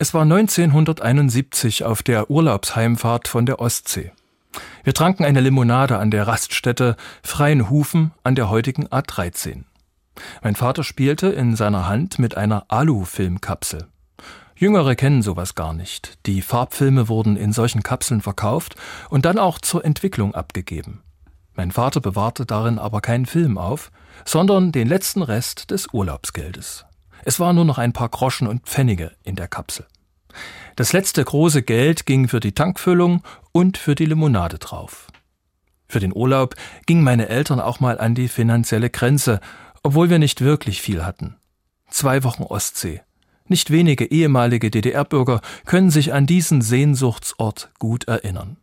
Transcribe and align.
Es 0.00 0.14
war 0.14 0.22
1971 0.22 1.82
auf 1.82 2.04
der 2.04 2.30
Urlaubsheimfahrt 2.30 3.26
von 3.26 3.46
der 3.46 3.58
Ostsee. 3.58 4.12
Wir 4.84 4.94
tranken 4.94 5.24
eine 5.24 5.40
Limonade 5.40 5.98
an 5.98 6.12
der 6.12 6.28
Raststätte 6.28 6.96
Freien 7.24 7.68
Hufen 7.68 8.12
an 8.22 8.36
der 8.36 8.48
heutigen 8.48 8.86
A13. 8.86 9.64
Mein 10.40 10.54
Vater 10.54 10.84
spielte 10.84 11.26
in 11.30 11.56
seiner 11.56 11.88
Hand 11.88 12.20
mit 12.20 12.36
einer 12.36 12.66
Alu-Filmkapsel. 12.68 13.88
Jüngere 14.54 14.94
kennen 14.94 15.22
sowas 15.22 15.56
gar 15.56 15.72
nicht. 15.72 16.24
Die 16.26 16.42
Farbfilme 16.42 17.08
wurden 17.08 17.36
in 17.36 17.52
solchen 17.52 17.82
Kapseln 17.82 18.20
verkauft 18.20 18.76
und 19.10 19.24
dann 19.24 19.36
auch 19.36 19.58
zur 19.58 19.84
Entwicklung 19.84 20.32
abgegeben. 20.32 21.02
Mein 21.56 21.72
Vater 21.72 22.00
bewahrte 22.00 22.46
darin 22.46 22.78
aber 22.78 23.00
keinen 23.00 23.26
Film 23.26 23.58
auf, 23.58 23.90
sondern 24.24 24.70
den 24.70 24.86
letzten 24.86 25.22
Rest 25.22 25.72
des 25.72 25.92
Urlaubsgeldes. 25.92 26.87
Es 27.24 27.40
waren 27.40 27.56
nur 27.56 27.64
noch 27.64 27.78
ein 27.78 27.92
paar 27.92 28.08
Groschen 28.08 28.46
und 28.46 28.66
Pfennige 28.66 29.12
in 29.22 29.36
der 29.36 29.48
Kapsel. 29.48 29.86
Das 30.76 30.92
letzte 30.92 31.24
große 31.24 31.62
Geld 31.62 32.06
ging 32.06 32.28
für 32.28 32.40
die 32.40 32.52
Tankfüllung 32.52 33.22
und 33.52 33.78
für 33.78 33.94
die 33.94 34.06
Limonade 34.06 34.58
drauf. 34.58 35.08
Für 35.88 36.00
den 36.00 36.14
Urlaub 36.14 36.54
gingen 36.86 37.02
meine 37.02 37.28
Eltern 37.28 37.60
auch 37.60 37.80
mal 37.80 37.98
an 37.98 38.14
die 38.14 38.28
finanzielle 38.28 38.90
Grenze, 38.90 39.40
obwohl 39.82 40.10
wir 40.10 40.18
nicht 40.18 40.40
wirklich 40.40 40.82
viel 40.82 41.04
hatten. 41.04 41.36
Zwei 41.90 42.22
Wochen 42.24 42.42
Ostsee. 42.42 43.00
Nicht 43.46 43.70
wenige 43.70 44.04
ehemalige 44.04 44.70
DDR-Bürger 44.70 45.40
können 45.64 45.90
sich 45.90 46.12
an 46.12 46.26
diesen 46.26 46.60
Sehnsuchtsort 46.60 47.70
gut 47.78 48.04
erinnern. 48.04 48.58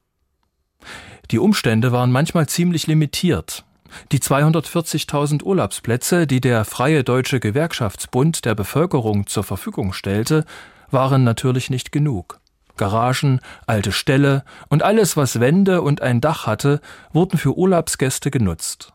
Die 1.32 1.40
Umstände 1.40 1.92
waren 1.92 2.12
manchmal 2.12 2.48
ziemlich 2.48 2.86
limitiert. 2.86 3.65
Die 4.12 4.20
240.000 4.20 5.44
Urlaubsplätze, 5.44 6.28
die 6.28 6.42
der 6.42 6.66
Freie 6.66 7.04
Deutsche 7.04 7.40
Gewerkschaftsbund 7.40 8.46
der 8.46 8.56
Bevölkerung 8.56 9.28
zur 9.28 9.44
Verfügung 9.44 9.94
stellte, 9.94 10.46
waren 10.92 11.24
natürlich 11.24 11.70
nicht 11.70 11.92
genug. 11.92 12.40
Garagen, 12.78 13.40
alte 13.68 13.92
Ställe 13.92 14.44
und 14.70 14.84
alles, 14.84 15.16
was 15.16 15.40
Wände 15.40 15.82
und 15.82 16.02
ein 16.02 16.20
Dach 16.20 16.46
hatte, 16.46 16.82
wurden 17.14 17.38
für 17.38 17.58
Urlaubsgäste 17.58 18.32
genutzt. 18.32 18.94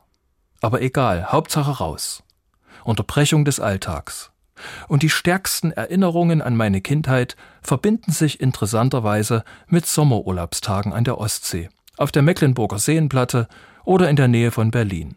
Aber 0.61 0.83
egal, 0.83 1.33
Hauptsache 1.33 1.79
raus. 1.79 2.23
Unterbrechung 2.85 3.45
des 3.45 3.61
Alltags. 3.61 4.31
Und 4.89 5.03
die 5.03 5.09
stärksten 5.09 5.73
Erinnerungen 5.73 6.43
an 6.43 6.55
meine 6.55 6.83
Kindheit 6.83 7.37
verbinden 7.63 8.13
sich 8.13 8.41
interessanterweise 8.41 9.45
mit 9.67 9.87
Sommerurlaubstagen 9.87 10.93
an 10.93 11.05
der 11.05 11.19
Ostsee, 11.19 11.71
auf 11.97 12.13
der 12.13 12.23
Mecklenburger 12.23 12.79
Seenplatte 12.79 13.49
oder 13.85 14.09
in 14.09 14.17
der 14.17 14.29
Nähe 14.29 14.51
von 14.51 14.71
Berlin. 14.71 15.17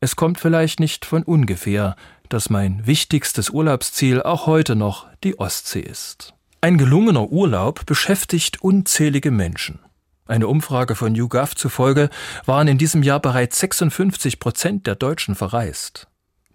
Es 0.00 0.16
kommt 0.16 0.38
vielleicht 0.38 0.80
nicht 0.80 1.04
von 1.04 1.22
ungefähr, 1.22 1.96
dass 2.28 2.50
mein 2.50 2.86
wichtigstes 2.86 3.50
Urlaubsziel 3.50 4.22
auch 4.22 4.46
heute 4.46 4.76
noch 4.76 5.06
die 5.22 5.38
Ostsee 5.38 5.80
ist. 5.80 6.34
Ein 6.60 6.78
gelungener 6.78 7.30
Urlaub 7.30 7.86
beschäftigt 7.86 8.62
unzählige 8.62 9.30
Menschen. 9.30 9.80
Eine 10.26 10.48
Umfrage 10.48 10.94
von 10.94 11.14
YouGov 11.14 11.54
zufolge 11.54 12.08
waren 12.46 12.68
in 12.68 12.78
diesem 12.78 13.02
Jahr 13.02 13.20
bereits 13.20 13.60
56 13.60 14.40
Prozent 14.40 14.86
der 14.86 14.94
Deutschen 14.94 15.34
verreist. 15.34 16.08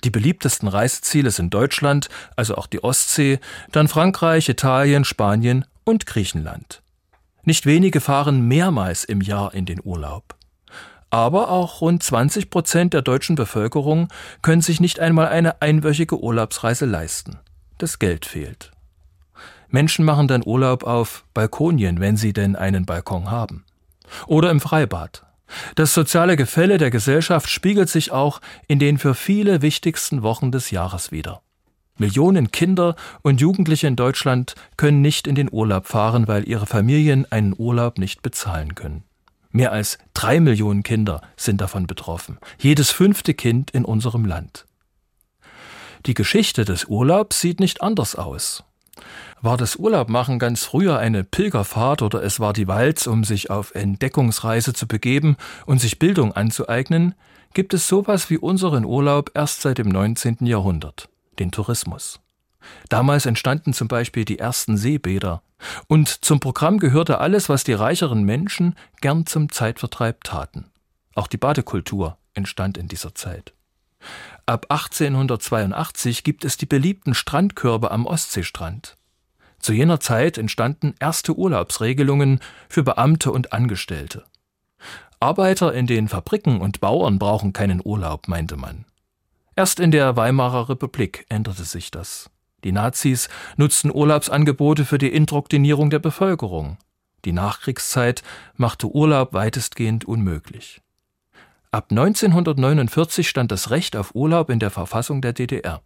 Die 0.04 0.10
beliebtesten 0.10 0.68
Reiseziele 0.68 1.30
sind 1.30 1.54
Deutschland, 1.54 2.10
also 2.36 2.56
auch 2.56 2.68
die 2.68 2.84
Ostsee, 2.84 3.40
dann 3.72 3.88
Frankreich, 3.88 4.50
Italien, 4.50 5.04
Spanien 5.04 5.66
und 5.84 6.06
Griechenland. 6.06 6.82
Nicht 7.44 7.66
wenige 7.66 8.02
fahren 8.02 8.48
mehrmals 8.48 9.04
im 9.04 9.22
Jahr 9.22 9.54
in 9.54 9.66
den 9.66 9.82
Urlaub. 9.84 10.36
Aber 11.10 11.50
auch 11.50 11.82
rund 11.82 12.04
20 12.04 12.50
Prozent 12.50 12.94
der 12.94 13.02
deutschen 13.02 13.36
Bevölkerung 13.36 14.10
können 14.42 14.62
sich 14.62 14.80
nicht 14.80 15.00
einmal 15.00 15.28
eine 15.28 15.62
einwöchige 15.62 16.22
Urlaubsreise 16.22 16.86
leisten. 16.86 17.40
Das 17.78 17.98
Geld 17.98 18.26
fehlt. 18.26 18.72
Menschen 19.70 20.06
machen 20.06 20.28
dann 20.28 20.46
Urlaub 20.46 20.84
auf 20.84 21.26
Balkonien, 21.34 22.00
wenn 22.00 22.18
sie 22.18 22.34
denn 22.34 22.56
einen 22.56 22.86
Balkon 22.86 23.32
haben. 23.32 23.66
Oder 24.28 24.52
im 24.52 24.60
Freibad. 24.60 25.26
Das 25.76 25.94
soziale 25.94 26.36
Gefälle 26.36 26.78
der 26.78 26.92
Gesellschaft 26.92 27.50
spiegelt 27.50 27.90
sich 27.90 28.12
auch 28.12 28.42
in 28.68 28.80
den 28.80 28.98
für 28.98 29.16
viele 29.16 29.62
wichtigsten 29.62 30.22
Wochen 30.22 30.52
des 30.52 30.72
Jahres 30.72 31.12
wider. 31.12 31.42
Millionen 31.98 32.52
Kinder 32.52 32.96
und 33.24 33.42
Jugendliche 33.42 33.88
in 33.88 33.96
Deutschland 33.96 34.56
können 34.78 35.02
nicht 35.02 35.28
in 35.28 35.36
den 35.36 35.50
Urlaub 35.52 35.88
fahren, 35.88 36.28
weil 36.28 36.48
ihre 36.48 36.66
Familien 36.66 37.30
einen 37.32 37.54
Urlaub 37.58 37.98
nicht 37.98 38.22
bezahlen 38.22 38.76
können. 38.76 39.04
Mehr 39.52 39.72
als 39.72 39.98
drei 40.14 40.40
Millionen 40.40 40.84
Kinder 40.84 41.22
sind 41.36 41.60
davon 41.62 41.88
betroffen, 41.88 42.38
jedes 42.60 42.92
fünfte 42.92 43.34
Kind 43.34 43.72
in 43.72 43.84
unserem 43.84 44.26
Land. 44.26 44.66
Die 46.06 46.14
Geschichte 46.14 46.66
des 46.66 46.86
Urlaubs 46.86 47.42
sieht 47.42 47.60
nicht 47.60 47.82
anders 47.82 48.16
aus. 48.16 48.64
War 49.42 49.58
das 49.58 49.78
Urlaubmachen 49.78 50.38
ganz 50.38 50.64
früher 50.64 51.00
eine 51.00 51.24
Pilgerfahrt 51.24 52.02
oder 52.02 52.22
es 52.24 52.40
war 52.40 52.54
die 52.54 52.68
Walz, 52.68 53.08
um 53.08 53.24
sich 53.24 53.50
auf 53.50 53.74
Entdeckungsreise 53.74 54.74
zu 54.74 54.88
begeben 54.88 55.38
und 55.66 55.80
sich 55.80 56.00
Bildung 56.00 56.34
anzueignen, 56.34 57.16
gibt 57.54 57.74
es 57.74 57.88
sowas 57.88 58.30
wie 58.30 58.38
unseren 58.38 58.86
Urlaub 58.86 59.32
erst 59.34 59.62
seit 59.62 59.78
dem 59.78 59.90
19. 59.90 60.46
Jahrhundert, 60.46 61.10
den 61.40 61.52
Tourismus. 61.52 62.20
Damals 62.90 63.26
entstanden 63.26 63.74
zum 63.74 63.88
Beispiel 63.88 64.26
die 64.26 64.40
ersten 64.40 64.78
Seebäder. 64.78 65.42
Und 65.88 66.08
zum 66.08 66.40
Programm 66.40 66.80
gehörte 66.80 67.20
alles, 67.20 67.50
was 67.50 67.64
die 67.64 67.74
reicheren 67.74 68.24
Menschen 68.24 68.76
gern 69.02 69.26
zum 69.26 69.52
Zeitvertreib 69.52 70.24
taten. 70.24 70.72
Auch 71.16 71.28
die 71.28 71.38
Badekultur 71.38 72.18
entstand 72.34 72.78
in 72.78 72.88
dieser 72.88 73.14
Zeit. 73.16 73.54
Ab 74.46 74.68
1882 74.70 76.24
gibt 76.24 76.46
es 76.46 76.58
die 76.58 76.66
beliebten 76.66 77.14
Strandkörbe 77.14 77.92
am 77.92 78.06
Ostseestrand. 78.06 78.98
Zu 79.60 79.74
jener 79.74 80.00
Zeit 80.00 80.38
entstanden 80.38 80.96
erste 81.00 81.38
Urlaubsregelungen 81.38 82.40
für 82.70 82.84
Beamte 82.84 83.32
und 83.32 83.52
Angestellte. 83.52 84.24
Arbeiter 85.20 85.74
in 85.74 85.86
den 85.86 86.08
Fabriken 86.08 86.62
und 86.62 86.80
Bauern 86.80 87.20
brauchen 87.20 87.52
keinen 87.52 87.82
Urlaub, 87.84 88.30
meinte 88.30 88.56
man. 88.56 88.86
Erst 89.56 89.82
in 89.82 89.92
der 89.92 90.16
Weimarer 90.16 90.70
Republik 90.70 91.26
änderte 91.28 91.66
sich 91.66 91.92
das. 91.92 92.30
Die 92.64 92.72
Nazis 92.72 93.30
nutzten 93.58 93.92
Urlaubsangebote 93.94 94.86
für 94.86 94.98
die 94.98 95.14
Indoktrinierung 95.14 95.90
der 95.90 96.00
Bevölkerung. 96.00 96.78
Die 97.26 97.32
Nachkriegszeit 97.32 98.24
machte 98.56 98.88
Urlaub 98.88 99.34
weitestgehend 99.34 100.06
unmöglich. 100.06 100.82
Ab 101.72 101.88
1949 101.92 103.30
stand 103.30 103.52
das 103.52 103.70
Recht 103.70 103.96
auf 103.96 104.16
Urlaub 104.16 104.50
in 104.50 104.60
der 104.60 104.72
Verfassung 104.72 105.22
der 105.22 105.34
DDR. 105.34 105.82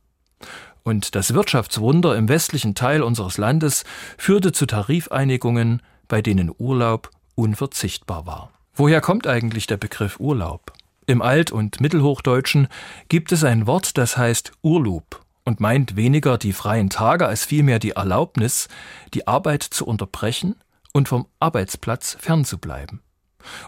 Und 0.83 1.15
das 1.15 1.33
Wirtschaftswunder 1.33 2.15
im 2.15 2.27
westlichen 2.29 2.75
Teil 2.75 3.03
unseres 3.03 3.37
Landes 3.37 3.83
führte 4.17 4.51
zu 4.51 4.65
Tarifeinigungen, 4.65 5.81
bei 6.07 6.21
denen 6.21 6.51
Urlaub 6.57 7.09
unverzichtbar 7.35 8.25
war. 8.25 8.51
Woher 8.73 9.01
kommt 9.01 9.27
eigentlich 9.27 9.67
der 9.67 9.77
Begriff 9.77 10.19
Urlaub? 10.19 10.73
Im 11.05 11.21
Alt- 11.21 11.51
und 11.51 11.81
Mittelhochdeutschen 11.81 12.67
gibt 13.09 13.31
es 13.31 13.43
ein 13.43 13.67
Wort, 13.67 13.97
das 13.97 14.17
heißt 14.17 14.53
Urlub 14.61 15.22
und 15.45 15.59
meint 15.59 15.95
weniger 15.95 16.37
die 16.37 16.53
freien 16.53 16.89
Tage 16.89 17.27
als 17.27 17.45
vielmehr 17.45 17.79
die 17.79 17.91
Erlaubnis, 17.91 18.67
die 19.13 19.27
Arbeit 19.27 19.63
zu 19.63 19.85
unterbrechen 19.85 20.55
und 20.93 21.07
vom 21.07 21.27
Arbeitsplatz 21.39 22.17
fernzubleiben. 22.19 23.01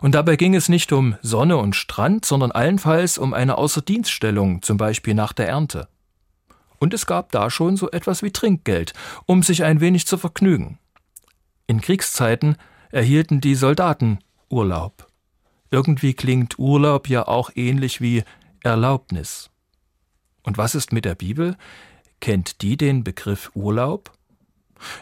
Und 0.02 0.16
dabei 0.16 0.36
ging 0.38 0.56
es 0.56 0.70
nicht 0.70 0.92
um 0.94 1.16
Sonne 1.22 1.58
und 1.58 1.76
Strand, 1.76 2.26
sondern 2.26 2.52
allenfalls 2.52 3.18
um 3.18 3.34
eine 3.34 3.58
Außerdienststellung, 3.58 4.62
zum 4.62 4.78
Beispiel 4.78 5.14
nach 5.14 5.34
der 5.34 5.50
Ernte. 5.50 5.90
Und 6.78 6.94
es 6.94 7.06
gab 7.06 7.32
da 7.32 7.50
schon 7.50 7.78
so 7.78 7.92
etwas 7.92 8.24
wie 8.24 8.32
Trinkgeld, 8.32 8.94
um 9.26 9.44
sich 9.44 9.64
ein 9.64 9.82
wenig 9.82 10.08
zu 10.08 10.18
vergnügen. 10.18 10.80
In 11.68 11.82
Kriegszeiten 11.82 12.58
erhielten 12.92 13.42
die 13.42 13.56
Soldaten 13.56 14.20
Urlaub. 14.50 15.08
Irgendwie 15.72 16.14
klingt 16.14 16.60
Urlaub 16.60 17.10
ja 17.10 17.28
auch 17.28 17.50
ähnlich 17.56 18.00
wie 18.02 18.24
Erlaubnis. 18.64 19.50
Und 20.46 20.58
was 20.58 20.76
ist 20.76 20.94
mit 20.94 21.06
der 21.06 21.16
Bibel? 21.16 21.58
Kennt 22.22 22.62
die 22.62 22.78
den 22.78 23.04
Begriff 23.04 23.52
Urlaub? 23.56 24.12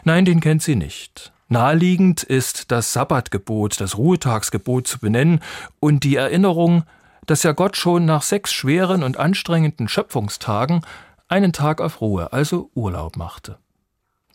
Nein, 0.02 0.24
den 0.24 0.40
kennt 0.40 0.62
sie 0.62 0.76
nicht. 0.76 1.32
Naheliegend 1.48 2.22
ist 2.22 2.72
das 2.72 2.92
Sabbatgebot, 2.92 3.80
das 3.80 3.98
Ruhetagsgebot 3.98 4.88
zu 4.88 4.98
benennen 4.98 5.40
und 5.78 6.02
die 6.02 6.16
Erinnerung, 6.16 6.84
dass 7.26 7.42
ja 7.42 7.52
Gott 7.52 7.76
schon 7.76 8.06
nach 8.06 8.22
sechs 8.22 8.52
schweren 8.52 9.02
und 9.02 9.18
anstrengenden 9.18 9.88
Schöpfungstagen 9.88 10.80
einen 11.28 11.52
Tag 11.52 11.80
auf 11.80 12.00
Ruhe, 12.00 12.32
also 12.32 12.70
Urlaub 12.74 13.16
machte. 13.16 13.58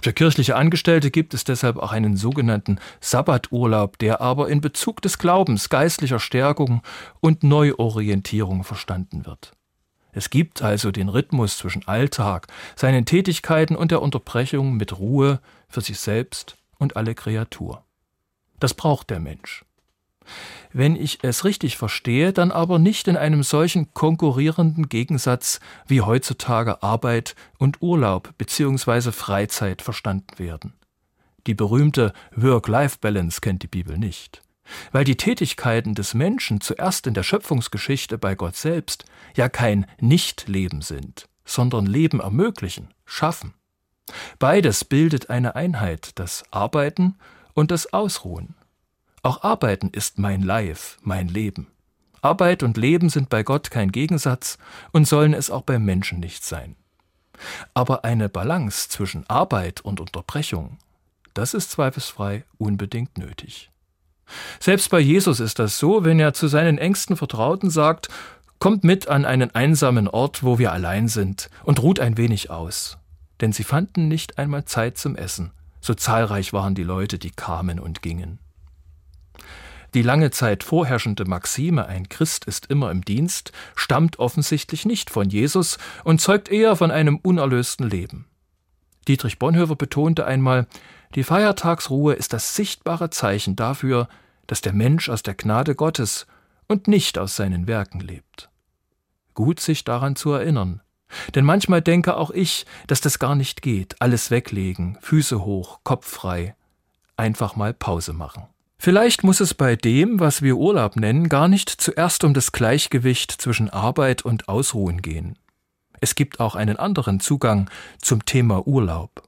Für 0.01 0.13
kirchliche 0.13 0.55
Angestellte 0.55 1.11
gibt 1.11 1.33
es 1.33 1.43
deshalb 1.43 1.77
auch 1.77 1.91
einen 1.91 2.15
sogenannten 2.15 2.79
Sabbaturlaub, 3.01 3.97
der 3.97 4.21
aber 4.21 4.49
in 4.49 4.61
Bezug 4.61 5.01
des 5.01 5.17
Glaubens, 5.17 5.69
geistlicher 5.69 6.19
Stärkung 6.19 6.81
und 7.19 7.43
Neuorientierung 7.43 8.63
verstanden 8.63 9.25
wird. 9.25 9.51
Es 10.11 10.29
gibt 10.29 10.61
also 10.61 10.91
den 10.91 11.09
Rhythmus 11.09 11.57
zwischen 11.57 11.87
Alltag, 11.87 12.47
seinen 12.75 13.05
Tätigkeiten 13.05 13.75
und 13.75 13.91
der 13.91 14.01
Unterbrechung 14.01 14.75
mit 14.75 14.97
Ruhe 14.97 15.39
für 15.67 15.81
sich 15.81 15.99
selbst 15.99 16.57
und 16.77 16.95
alle 16.95 17.13
Kreatur. 17.15 17.83
Das 18.59 18.73
braucht 18.73 19.09
der 19.09 19.19
Mensch. 19.19 19.63
wenn 20.71 20.95
ich 20.95 21.19
es 21.23 21.45
richtig 21.45 21.77
verstehe, 21.77 22.33
dann 22.33 22.51
aber 22.51 22.77
nicht 22.77 23.07
in 23.07 23.17
einem 23.17 23.41
solchen 23.41 23.93
konkurrierenden 23.95 24.87
Gegensatz 24.87 25.59
wie 25.87 26.01
heutzutage 26.01 26.83
Arbeit 26.83 27.35
und 27.57 27.81
Urlaub 27.81 28.33
bzw. 28.37 29.11
Freizeit 29.11 29.81
verstanden 29.81 30.37
werden. 30.37 30.73
Die 31.47 31.55
berühmte 31.55 32.13
Work-Life-Balance 32.35 33.41
kennt 33.41 33.63
die 33.63 33.67
Bibel 33.67 33.97
nicht, 33.97 34.43
weil 34.91 35.03
die 35.03 35.17
Tätigkeiten 35.17 35.95
des 35.95 36.13
Menschen 36.13 36.61
zuerst 36.61 37.07
in 37.07 37.13
der 37.13 37.23
Schöpfungsgeschichte 37.23 38.17
bei 38.17 38.35
Gott 38.35 38.55
selbst 38.55 39.05
ja 39.35 39.49
kein 39.49 39.85
Nichtleben 39.99 40.81
sind, 40.81 41.27
sondern 41.45 41.85
Leben 41.85 42.19
ermöglichen, 42.19 42.93
schaffen. 43.05 43.53
Beides 44.39 44.85
bildet 44.85 45.29
eine 45.29 45.55
Einheit, 45.55 46.11
das 46.15 46.43
Arbeiten 46.51 47.15
und 47.53 47.71
das 47.71 47.93
Ausruhen. 47.93 48.55
Auch 49.21 49.43
Arbeiten 49.43 49.89
ist 49.89 50.17
mein 50.17 50.41
Life, 50.41 50.97
mein 51.01 51.27
Leben. 51.27 51.67
Arbeit 52.21 52.63
und 52.63 52.77
Leben 52.77 53.09
sind 53.09 53.29
bei 53.29 53.43
Gott 53.43 53.71
kein 53.71 53.91
Gegensatz 53.91 54.57
und 54.91 55.07
sollen 55.07 55.33
es 55.33 55.49
auch 55.49 55.61
beim 55.61 55.85
Menschen 55.85 56.19
nicht 56.19 56.43
sein. 56.43 56.75
Aber 57.73 58.03
eine 58.03 58.27
Balance 58.27 58.89
zwischen 58.89 59.29
Arbeit 59.29 59.81
und 59.81 59.99
Unterbrechung, 59.99 60.77
das 61.33 61.53
ist 61.53 61.71
zweifelsfrei 61.71 62.43
unbedingt 62.57 63.17
nötig. 63.17 63.71
Selbst 64.59 64.89
bei 64.89 64.99
Jesus 64.99 65.39
ist 65.39 65.59
das 65.59 65.79
so, 65.79 66.03
wenn 66.03 66.19
er 66.19 66.33
zu 66.33 66.47
seinen 66.47 66.77
engsten 66.77 67.17
Vertrauten 67.17 67.69
sagt, 67.69 68.09
Kommt 68.59 68.83
mit 68.83 69.07
an 69.07 69.23
einen 69.23 69.55
einsamen 69.55 70.09
Ort, 70.09 70.43
wo 70.43 70.59
wir 70.59 70.73
allein 70.73 71.07
sind, 71.07 71.49
und 71.63 71.81
ruht 71.81 72.01
ein 72.01 72.17
wenig 72.17 72.49
aus. 72.49 72.97
Denn 73.39 73.53
sie 73.53 73.63
fanden 73.63 74.09
nicht 74.09 74.37
einmal 74.37 74.65
Zeit 74.65 74.97
zum 74.97 75.15
Essen, 75.15 75.51
so 75.79 75.93
zahlreich 75.93 76.51
waren 76.51 76.75
die 76.75 76.83
Leute, 76.83 77.19
die 77.19 77.31
kamen 77.31 77.79
und 77.79 78.01
gingen. 78.01 78.39
Die 79.93 80.01
lange 80.01 80.29
Zeit 80.31 80.65
vorherrschende 80.65 81.23
Maxime, 81.23 81.87
ein 81.87 82.09
Christ 82.09 82.45
ist 82.45 82.65
immer 82.65 82.91
im 82.91 83.03
Dienst, 83.03 83.53
stammt 83.75 84.19
offensichtlich 84.19 84.85
nicht 84.85 85.09
von 85.09 85.29
Jesus 85.29 85.77
und 86.03 86.19
zeugt 86.19 86.49
eher 86.49 86.75
von 86.75 86.91
einem 86.91 87.15
unerlösten 87.15 87.89
Leben. 87.89 88.25
Dietrich 89.07 89.39
Bonhoeffer 89.39 89.77
betonte 89.77 90.25
einmal, 90.25 90.67
die 91.15 91.23
Feiertagsruhe 91.23 92.13
ist 92.13 92.33
das 92.33 92.55
sichtbare 92.55 93.09
Zeichen 93.09 93.55
dafür, 93.55 94.07
dass 94.47 94.61
der 94.61 94.73
Mensch 94.73 95.09
aus 95.09 95.23
der 95.23 95.35
Gnade 95.35 95.75
Gottes 95.75 96.27
und 96.67 96.87
nicht 96.87 97.17
aus 97.17 97.35
seinen 97.35 97.67
Werken 97.67 97.99
lebt. 97.99 98.49
Gut 99.33 99.59
sich 99.59 99.83
daran 99.83 100.15
zu 100.15 100.31
erinnern, 100.31 100.81
denn 101.35 101.45
manchmal 101.45 101.81
denke 101.81 102.15
auch 102.17 102.31
ich, 102.31 102.65
dass 102.87 103.01
das 103.01 103.19
gar 103.19 103.35
nicht 103.35 103.61
geht, 103.61 104.01
alles 104.01 104.31
weglegen, 104.31 104.97
Füße 105.01 105.43
hoch, 105.43 105.79
Kopf 105.83 106.07
frei, 106.07 106.55
einfach 107.17 107.55
mal 107.55 107.73
Pause 107.73 108.13
machen. 108.13 108.43
Vielleicht 108.77 109.23
muss 109.23 109.41
es 109.41 109.53
bei 109.53 109.75
dem, 109.75 110.19
was 110.19 110.41
wir 110.41 110.55
Urlaub 110.55 110.95
nennen, 110.95 111.27
gar 111.27 111.47
nicht 111.47 111.69
zuerst 111.69 112.23
um 112.23 112.33
das 112.33 112.53
Gleichgewicht 112.53 113.31
zwischen 113.31 113.69
Arbeit 113.69 114.21
und 114.21 114.47
Ausruhen 114.47 115.01
gehen. 115.01 115.37
Es 115.99 116.15
gibt 116.15 116.39
auch 116.39 116.55
einen 116.55 116.77
anderen 116.77 117.19
Zugang 117.19 117.69
zum 118.01 118.23
Thema 118.23 118.65
Urlaub. 118.65 119.23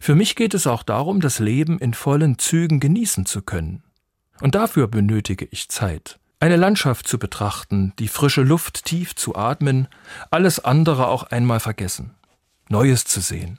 Für 0.00 0.14
mich 0.14 0.36
geht 0.36 0.54
es 0.54 0.66
auch 0.66 0.82
darum, 0.82 1.20
das 1.20 1.38
Leben 1.38 1.78
in 1.78 1.94
vollen 1.94 2.38
Zügen 2.38 2.80
genießen 2.80 3.26
zu 3.26 3.42
können. 3.42 3.82
Und 4.40 4.54
dafür 4.54 4.88
benötige 4.88 5.46
ich 5.50 5.68
Zeit. 5.68 6.18
Eine 6.40 6.56
Landschaft 6.56 7.08
zu 7.08 7.18
betrachten, 7.18 7.92
die 7.98 8.08
frische 8.08 8.42
Luft 8.42 8.84
tief 8.84 9.14
zu 9.14 9.34
atmen, 9.36 9.88
alles 10.30 10.60
andere 10.62 11.08
auch 11.08 11.24
einmal 11.24 11.60
vergessen, 11.60 12.14
Neues 12.68 13.04
zu 13.04 13.20
sehen. 13.20 13.58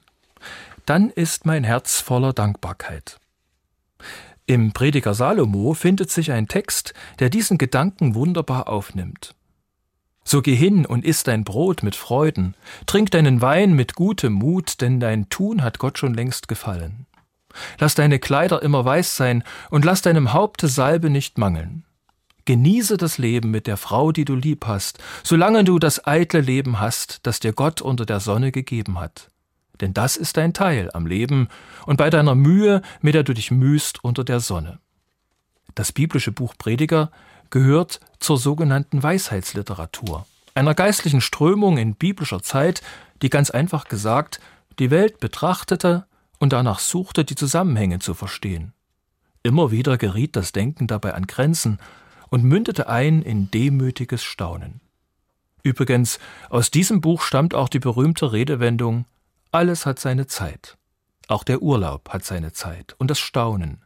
Dann 0.86 1.10
ist 1.10 1.46
mein 1.46 1.64
Herz 1.64 2.02
voller 2.02 2.34
Dankbarkeit. 2.34 3.20
Im 4.46 4.74
Prediger 4.74 5.16
Salomo 5.16 5.74
findet 5.74 6.12
sich 6.12 6.32
ein 6.32 6.48
Text, 6.48 6.94
der 7.18 7.32
diesen 7.32 7.58
Gedanken 7.58 8.14
wunderbar 8.14 8.68
aufnimmt. 8.70 9.34
So 10.28 10.42
geh 10.42 10.56
hin 10.56 10.86
und 10.86 11.06
iss 11.06 11.24
dein 11.24 11.44
Brot 11.44 11.84
mit 11.84 11.96
Freuden, 11.96 12.56
trink 12.88 13.12
deinen 13.12 13.42
Wein 13.42 13.74
mit 13.74 13.96
gutem 13.96 14.34
Mut, 14.34 14.82
denn 14.82 15.00
dein 15.00 15.30
Tun 15.30 15.62
hat 15.62 15.80
Gott 15.80 15.98
schon 15.98 16.14
längst 16.14 16.48
gefallen. 16.48 17.06
Lass 17.80 17.96
deine 17.96 18.20
Kleider 18.20 18.62
immer 18.62 18.84
weiß 18.84 19.16
sein 19.16 19.44
und 19.70 19.86
lass 19.86 20.02
deinem 20.02 20.34
Haupte 20.34 20.68
Salbe 20.68 21.10
nicht 21.10 21.38
mangeln. 21.38 21.86
Genieße 22.46 22.98
das 22.98 23.18
Leben 23.18 23.52
mit 23.52 23.66
der 23.66 23.78
Frau, 23.78 24.12
die 24.12 24.26
du 24.26 24.36
lieb 24.36 24.66
hast, 24.68 25.00
solange 25.24 25.64
du 25.64 25.80
das 25.80 26.06
eitle 26.06 26.42
Leben 26.42 26.80
hast, 26.80 27.20
das 27.24 27.40
dir 27.40 27.54
Gott 27.54 27.82
unter 27.82 28.06
der 28.06 28.20
Sonne 28.20 28.52
gegeben 28.52 29.00
hat 29.00 29.30
denn 29.82 29.94
das 29.94 30.18
ist 30.18 30.38
dein 30.38 30.54
Teil 30.54 30.90
am 30.94 31.06
Leben 31.06 31.50
und 31.86 31.98
bei 31.98 32.10
deiner 32.10 32.36
Mühe, 32.36 32.82
mit 33.02 33.16
der 33.16 33.24
du 33.24 33.34
dich 33.34 33.52
mühst 33.52 34.04
unter 34.04 34.24
der 34.24 34.40
Sonne. 34.40 34.80
Das 35.74 35.92
biblische 35.92 36.32
Buch 36.32 36.56
Prediger 36.58 37.12
gehört 37.50 38.00
zur 38.20 38.38
sogenannten 38.38 39.02
Weisheitsliteratur, 39.04 40.26
einer 40.54 40.74
geistlichen 40.74 41.22
Strömung 41.22 41.78
in 41.78 41.96
biblischer 41.96 42.42
Zeit, 42.42 42.82
die 43.22 43.30
ganz 43.30 43.50
einfach 43.50 43.86
gesagt 43.88 44.40
die 44.80 44.92
Welt 44.92 45.20
betrachtete 45.20 46.06
und 46.40 46.54
danach 46.54 46.80
suchte, 46.80 47.24
die 47.24 47.36
Zusammenhänge 47.36 48.00
zu 48.00 48.14
verstehen. 48.14 48.74
Immer 49.44 49.72
wieder 49.72 49.98
geriet 49.98 50.36
das 50.36 50.52
Denken 50.52 50.88
dabei 50.88 51.14
an 51.14 51.28
Grenzen 51.28 51.80
und 52.30 52.44
mündete 52.44 52.90
ein 52.90 53.22
in 53.22 53.52
demütiges 53.52 54.24
Staunen. 54.24 54.82
Übrigens, 55.64 56.20
aus 56.50 56.72
diesem 56.72 57.02
Buch 57.02 57.22
stammt 57.22 57.56
auch 57.56 57.70
die 57.70 57.80
berühmte 57.80 58.34
Redewendung 58.34 59.06
alles 59.56 59.86
hat 59.86 60.00
seine 60.00 60.28
Zeit. 60.28 60.78
Auch 61.30 61.46
der 61.46 61.62
Urlaub 61.62 62.10
hat 62.10 62.26
seine 62.26 62.52
Zeit 62.52 62.94
und 62.98 63.10
das 63.10 63.20
Staunen. 63.20 63.86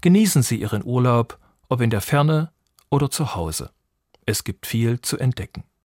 Genießen 0.00 0.42
Sie 0.42 0.60
Ihren 0.60 0.84
Urlaub, 0.84 1.38
ob 1.68 1.80
in 1.80 1.90
der 1.90 2.00
Ferne 2.00 2.50
oder 2.90 3.10
zu 3.10 3.34
Hause. 3.34 3.70
Es 4.26 4.44
gibt 4.44 4.66
viel 4.66 5.00
zu 5.00 5.16
entdecken. 5.18 5.64